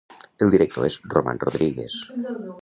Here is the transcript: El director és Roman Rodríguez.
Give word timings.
El 0.45 0.53
director 0.53 0.87
és 0.87 0.97
Roman 1.17 1.43
Rodríguez. 1.45 1.99